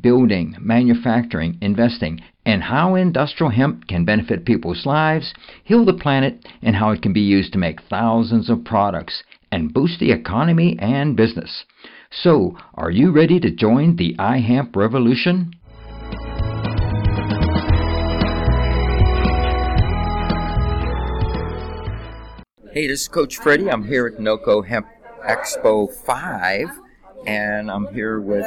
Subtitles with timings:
[0.00, 5.34] building, manufacturing, investing, and how industrial hemp can benefit people's lives,
[5.64, 9.22] heal the planet, and how it can be used to make thousands of products
[9.52, 11.64] and boost the economy and business.
[12.10, 15.52] So, are you ready to join the iHemp revolution?
[22.72, 23.70] Hey, this is Coach Freddie.
[23.70, 24.86] I'm here at NOCO Hemp
[25.28, 26.87] Expo 5
[27.28, 28.46] and I'm here with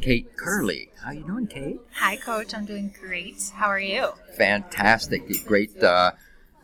[0.00, 0.90] Kait Curley.
[1.04, 1.78] How you doing, Kait?
[1.92, 2.54] Hi, Coach.
[2.54, 3.50] I'm doing great.
[3.54, 4.08] How are you?
[4.36, 5.22] Fantastic.
[5.44, 6.12] Great uh,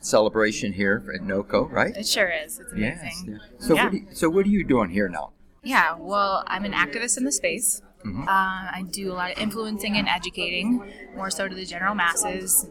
[0.01, 1.95] celebration here at NOCO, right?
[1.95, 2.59] It sure is.
[2.59, 3.39] It's amazing.
[3.39, 3.67] Yes.
[3.67, 3.85] So, yeah.
[3.85, 5.33] what you, so what are you doing here now?
[5.63, 7.83] Yeah, well, I'm an activist in the space.
[8.05, 8.23] Mm-hmm.
[8.23, 12.67] Uh, I do a lot of influencing and educating, more so to the general masses.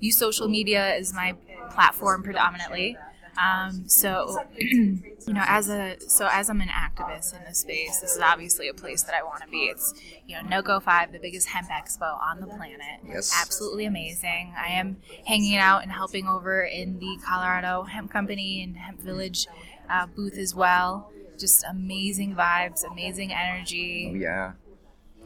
[0.00, 1.34] Use social media as my
[1.70, 2.96] platform predominantly.
[3.38, 8.16] Um, so, you know, as a so as I'm an activist in this space, this
[8.16, 9.66] is obviously a place that I want to be.
[9.66, 9.94] It's
[10.26, 13.00] you know NOCO Five, the biggest hemp expo on the planet.
[13.06, 14.54] Yes, absolutely amazing.
[14.58, 19.46] I am hanging out and helping over in the Colorado Hemp Company and Hemp Village
[19.88, 21.12] uh, booth as well.
[21.38, 24.10] Just amazing vibes, amazing energy.
[24.12, 24.52] Oh, yeah.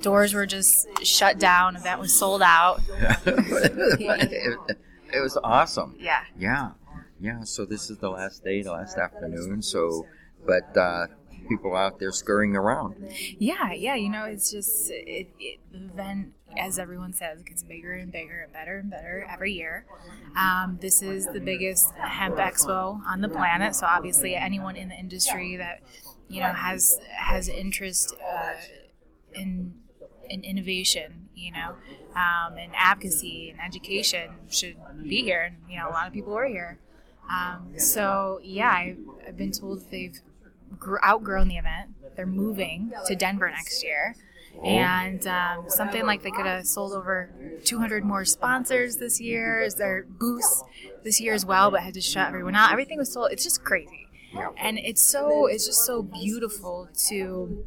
[0.03, 1.77] Doors were just shut down.
[1.77, 2.83] Event was sold out.
[3.25, 4.59] it,
[5.15, 5.97] it was awesome.
[5.99, 6.25] Yeah.
[6.37, 6.73] Yeah
[7.23, 9.63] yeah, so this is the last day, the last afternoon.
[9.63, 10.07] So,
[10.45, 11.07] but uh,
[11.49, 12.97] people out there scurrying around.
[13.39, 13.95] Yeah, yeah.
[13.95, 18.53] You know, it's just it, it, then, as everyone says, gets bigger and bigger and
[18.53, 19.87] better and better every year.
[20.37, 23.77] Um, this is the biggest hemp expo on the planet.
[23.77, 25.81] So obviously, anyone in the industry that
[26.29, 28.55] you know has has interest uh,
[29.33, 29.75] in
[30.29, 31.77] in innovation, you know,
[32.17, 35.43] um, and advocacy and education should be here.
[35.43, 36.81] And you know, a lot of people are here.
[37.31, 38.97] Um, so yeah, I,
[39.27, 40.19] have been told they've
[40.79, 41.95] gr- outgrown the event.
[42.17, 44.15] They're moving to Denver next year.
[44.59, 44.65] Oh.
[44.65, 47.31] And um, something like they could have sold over
[47.65, 50.63] 200 more sponsors this year as their booths
[51.05, 52.71] this year as well, but had to shut everyone out.
[52.71, 53.33] Everything was sold.
[53.33, 54.09] It's just crazy,
[54.59, 57.67] and it's so it's just so beautiful to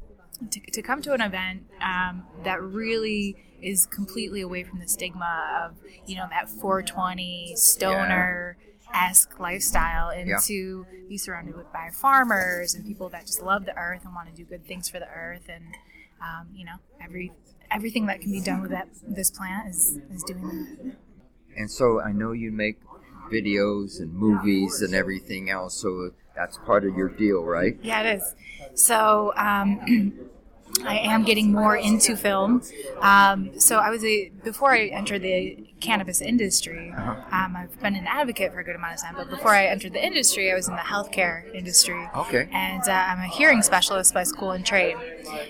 [0.52, 5.66] to, to come to an event um, that really is completely away from the stigma
[5.66, 8.58] of you know that 420 stoner.
[8.60, 10.38] Yeah esque lifestyle and yeah.
[10.44, 14.30] to be surrounded with by farmers and people that just love the earth and want
[14.30, 15.64] to do good things for the earth and
[16.22, 17.32] um, you know every
[17.72, 20.96] everything that can be done with that this plant is is doing that.
[21.58, 22.80] And so I know you make
[23.32, 27.78] videos and movies and everything else, so that's part of your deal, right?
[27.82, 28.36] Yeah, it is.
[28.74, 30.30] So um,
[30.84, 32.62] I am getting more into film.
[33.02, 36.94] Um, so I was a before I entered the cannabis industry.
[36.96, 37.12] Uh-huh.
[37.32, 39.94] Um, I've been an advocate for a good amount of time, but before I entered
[39.94, 42.10] the industry, I was in the healthcare industry.
[42.16, 42.50] Okay.
[42.52, 44.96] And uh, I'm a hearing specialist by school and trade,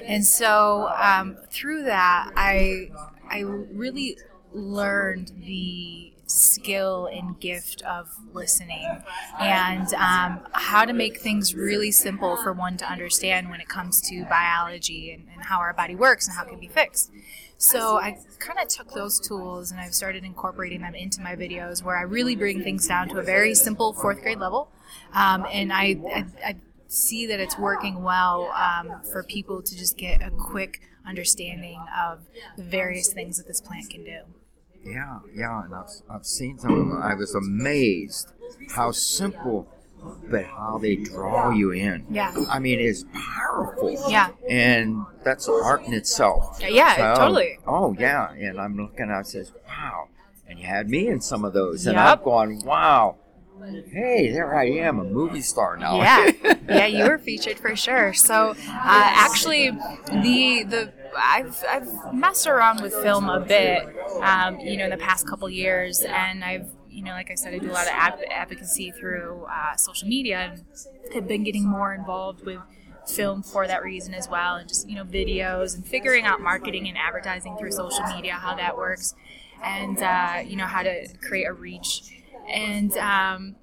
[0.05, 2.91] and so um, through that, I
[3.29, 4.17] I really
[4.55, 9.03] learned the skill and gift of listening
[9.39, 14.01] and um, how to make things really simple for one to understand when it comes
[14.01, 17.11] to biology and, and how our body works and how it can be fixed.
[17.57, 21.83] So I kind of took those tools and I've started incorporating them into my videos
[21.83, 24.71] where I really bring things down to a very simple fourth grade level.
[25.13, 26.55] Um, and I, I, I,
[26.87, 32.19] see that it's working well um, for people to just get a quick understanding of
[32.57, 34.19] the various things that this plant can do.
[34.85, 37.01] Yeah, yeah, and I've, I've seen some of them.
[37.01, 38.31] I was amazed
[38.69, 39.67] how simple,
[40.29, 42.05] but how they draw you in.
[42.09, 42.33] Yeah.
[42.49, 43.97] I mean, it's powerful.
[44.09, 44.29] Yeah.
[44.47, 46.59] And that's art in itself.
[46.61, 47.57] Yeah, totally.
[47.65, 48.31] Oh, yeah.
[48.33, 50.09] And I'm looking, I says, wow.
[50.47, 51.87] And you had me in some of those.
[51.87, 52.19] And yep.
[52.19, 53.17] I'm going, wow
[53.91, 55.97] hey, there I am, a movie star now.
[55.97, 56.31] Yeah,
[56.69, 58.13] yeah, you were featured for sure.
[58.13, 63.83] So, uh, actually, the the I've I've messed around with film a bit,
[64.21, 67.53] um, you know, in the past couple years, and I've you know, like I said,
[67.53, 67.93] I do a lot of
[68.31, 70.63] advocacy through uh, social media, and
[71.13, 72.59] have been getting more involved with
[73.07, 76.87] film for that reason as well, and just you know, videos and figuring out marketing
[76.87, 79.13] and advertising through social media, how that works,
[79.63, 82.01] and uh, you know, how to create a reach.
[82.47, 83.55] And um,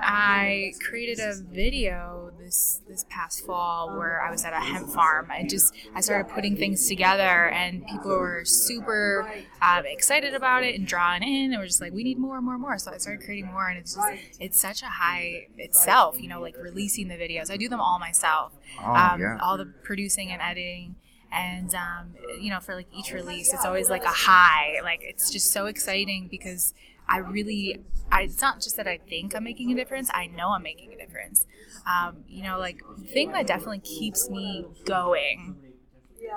[0.00, 5.28] I created a video this this past fall where I was at a hemp farm.
[5.30, 9.30] I just I started putting things together, and people were super
[9.60, 12.58] um, excited about it and drawn in, and we're just like, we need more, more,
[12.58, 12.78] more.
[12.78, 14.08] So I started creating more, and it's just
[14.40, 17.50] it's such a high itself, you know, like releasing the videos.
[17.50, 19.38] I do them all myself, Oh, um, yeah.
[19.40, 20.96] all the producing and editing.
[21.30, 24.80] And um, you know, for like each release, it's always like a high.
[24.82, 26.72] Like it's just so exciting because
[27.08, 27.80] I really,
[28.12, 30.10] I, it's not just that I think I'm making a difference.
[30.12, 31.46] I know I'm making a difference.
[31.86, 35.56] Um, you know, like the thing that definitely keeps me going.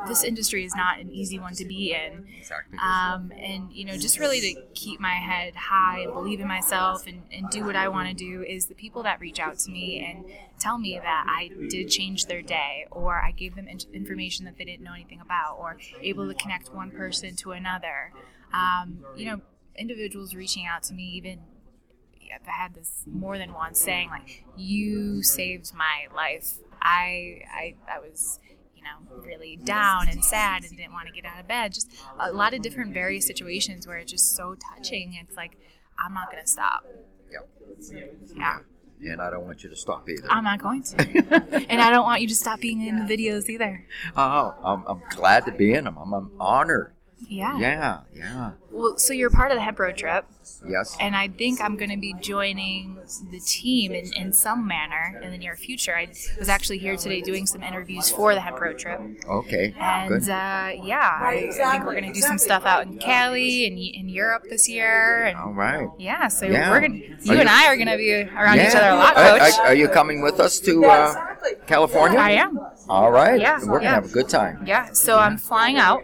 [0.07, 2.25] This industry is not an easy one to be in.
[2.39, 2.77] Exactly.
[2.77, 7.05] Um, and you know, just really to keep my head high and believe in myself
[7.07, 9.71] and, and do what I want to do is the people that reach out to
[9.71, 10.25] me and
[10.59, 14.57] tell me that I did change their day or I gave them in- information that
[14.57, 18.13] they didn't know anything about or able to connect one person to another.
[18.53, 19.41] Um, you know,
[19.77, 21.39] individuals reaching out to me even
[22.33, 26.59] I've had this more than once saying like you saved my life.
[26.81, 28.39] I I I was
[28.75, 31.73] you know really down and sad and didn't want to get out of bed.
[31.73, 35.17] Just a lot of different various situations where it's just so touching.
[35.21, 35.57] It's like
[35.99, 36.85] I'm not gonna stop.
[37.31, 37.49] Yep.
[38.35, 38.59] Yeah,
[39.11, 40.27] And I don't want you to stop either.
[40.29, 41.65] I'm not going to.
[41.69, 43.85] and I don't want you to stop being in the videos either.
[44.15, 45.97] oh, I'm, I'm glad to be in them.
[45.97, 46.93] I'm, I'm honored.
[47.27, 47.57] Yeah.
[47.59, 48.51] Yeah, yeah.
[48.71, 50.25] Well, so you're part of the Hemp Road trip.
[50.67, 50.95] Yes.
[50.99, 52.97] and I think I'm going to be joining
[53.31, 55.95] the team in, in some manner in the near future.
[55.95, 56.07] I
[56.39, 59.73] was actually here today doing some interviews for the Hemp Road trip, Okay.
[59.79, 60.23] and Good.
[60.29, 63.77] uh, yeah, I, I think we're going to do some stuff out in Cali and
[63.77, 65.87] in Europe this year, and All right.
[65.99, 66.69] yeah, so Yeah.
[66.69, 69.39] we're gonna, you and I are going to be around each other a lot, Are-
[69.39, 69.53] Coach.
[69.59, 71.35] Are, are you coming with us to uh,
[71.67, 72.19] California?
[72.19, 72.59] I am.
[72.89, 73.39] All right.
[73.39, 73.93] Yeah, We're going to yeah.
[73.95, 74.63] have a good time.
[74.65, 76.03] Yeah, so I'm flying out,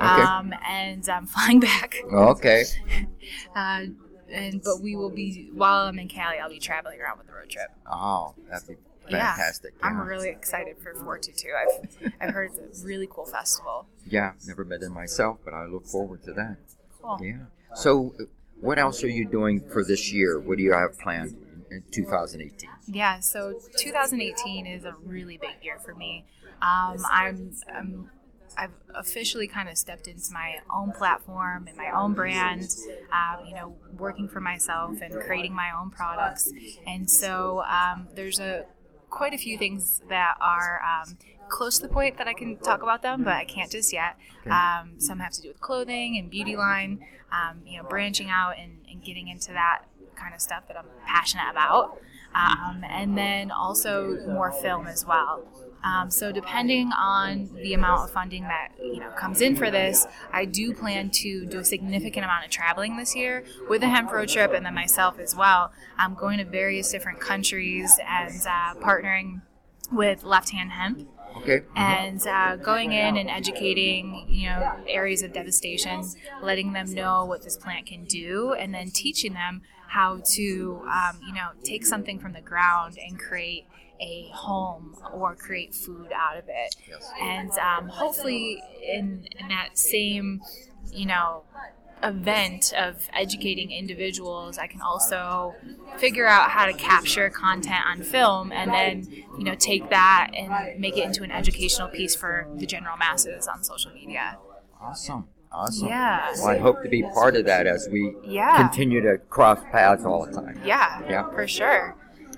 [0.00, 1.96] um, and I'm flying back.
[2.12, 2.64] Okay.
[3.54, 3.84] Uh,
[4.30, 7.32] and but we will be while I'm in Cali, I'll be traveling around with the
[7.34, 7.68] road trip.
[7.90, 8.76] Oh, that'd be
[9.10, 9.34] Yeah.
[9.34, 9.74] fantastic.
[9.82, 11.48] I'm really excited for 422.
[11.54, 13.86] I've I've heard it's a really cool festival.
[14.06, 16.56] Yeah, never been there myself, but I look forward to that.
[17.02, 17.18] Cool.
[17.22, 17.36] Yeah.
[17.74, 18.14] So,
[18.60, 20.40] what else are you doing for this year?
[20.40, 21.36] What do you have planned
[21.70, 22.68] in, in 2018?
[22.86, 26.24] Yeah, so 2018 is a really big year for me.
[26.62, 28.10] Um, I'm, I'm
[28.58, 32.68] I've officially kind of stepped into my own platform and my own brand.
[33.12, 36.52] Um, you know, working for myself and creating my own products.
[36.86, 38.66] And so um, there's a
[39.10, 41.16] quite a few things that are um,
[41.48, 44.16] close to the point that I can talk about them, but I can't just yet.
[44.42, 44.50] Okay.
[44.50, 47.04] Um, some have to do with clothing and beauty line.
[47.30, 49.82] Um, you know, branching out and, and getting into that
[50.16, 52.00] kind of stuff that I'm passionate about.
[52.34, 55.46] Um, and then also more film as well.
[55.84, 60.06] Um, so depending on the amount of funding that you know comes in for this,
[60.32, 64.10] I do plan to do a significant amount of traveling this year with the hemp
[64.10, 65.72] road trip and then myself as well.
[65.96, 69.42] I'm going to various different countries and uh, partnering
[69.92, 71.60] with Left Hand Hemp Okay.
[71.76, 76.02] and uh, going in and educating you know areas of devastation
[76.42, 81.18] letting them know what this plant can do and then teaching them how to um,
[81.26, 83.66] you know take something from the ground and create
[84.00, 87.10] a home or create food out of it Yes.
[87.20, 90.40] and um, hopefully in, in that same
[90.92, 91.42] you know
[92.04, 95.56] event of educating individuals i can also
[95.96, 99.04] figure out how to capture content on film and then
[99.36, 103.48] you know take that and make it into an educational piece for the general masses
[103.48, 104.38] on social media
[104.80, 105.26] Awesome.
[105.50, 105.88] Awesome.
[105.88, 106.30] Yeah.
[106.36, 108.56] Well, I hope to be part of that as we Yeah.
[108.58, 110.60] continue to cross paths all the time.
[110.64, 111.30] yeah Yeah.
[111.30, 111.94] for sure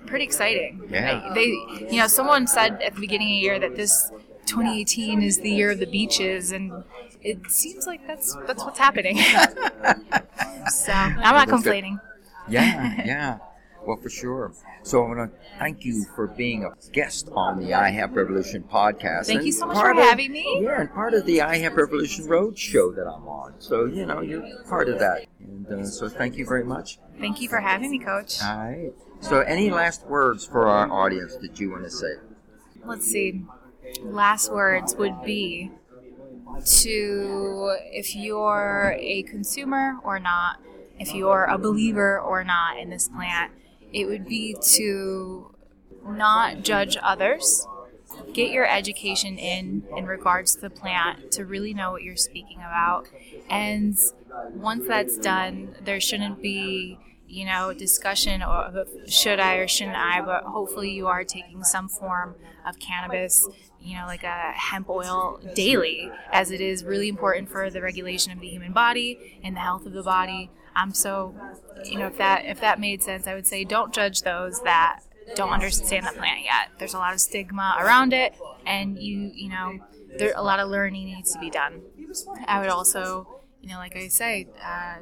[0.06, 1.20] pretty exciting Yeah.
[1.30, 1.46] I- they
[1.90, 4.10] you know someone said at the beginning of the year that this
[4.46, 6.82] 2018 is the year of the beaches and
[7.22, 9.18] it seems like that's that's what's happening
[10.70, 11.52] so i'm not good.
[11.54, 11.98] complaining
[12.48, 13.38] Yeah, yeah.
[13.90, 14.52] Well, for sure.
[14.84, 19.26] So I want to thank you for being a guest on the iHemp Revolution podcast.
[19.26, 20.60] Thank and you so much for of- having me.
[20.62, 23.54] Yeah, and part of the iHemp Revolution Road show that I'm on.
[23.58, 25.26] So, you know, you're part of that.
[25.40, 27.00] And uh, so thank you very much.
[27.18, 28.92] thank you for having me coach All right.
[29.18, 32.14] So, any last words for our audience that you want to say?
[32.84, 33.42] let's see
[34.02, 35.70] last words would be
[36.64, 40.60] to if you're a consumer or not
[40.98, 43.52] if you're a believer or not in this plant
[43.92, 45.54] it would be to
[46.06, 47.66] not judge others.
[48.32, 52.58] Get your education in in regards to the plant to really know what you're speaking
[52.58, 53.08] about.
[53.48, 53.96] And
[54.52, 56.98] once that's done there shouldn't be
[57.30, 61.88] you know, discussion of should I or shouldn't I, but hopefully you are taking some
[61.88, 62.34] form
[62.66, 63.48] of cannabis,
[63.80, 68.32] you know, like a hemp oil daily, as it is really important for the regulation
[68.32, 70.50] of the human body and the health of the body.
[70.74, 71.34] Um, so,
[71.84, 75.00] you know, if that if that made sense, I would say don't judge those that
[75.36, 76.70] don't understand the plant yet.
[76.78, 78.34] There's a lot of stigma around it,
[78.66, 79.78] and you you know,
[80.18, 81.82] there a lot of learning needs to be done.
[82.46, 84.48] I would also, you know, like I say.
[84.62, 84.96] Uh,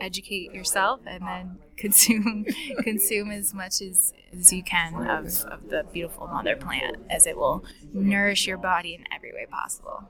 [0.00, 2.44] educate yourself and then consume
[2.82, 7.36] consume as much as, as you can of, of the beautiful mother plant as it
[7.36, 10.08] will nourish your body in every way possible.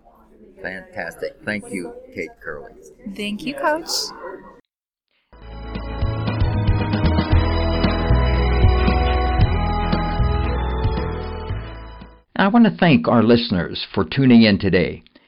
[0.63, 1.37] Fantastic.
[1.45, 2.73] Thank you, Kait Curley.
[3.15, 3.89] Thank you, Coach.
[12.41, 15.03] I want to thank our listeners for tuning in today.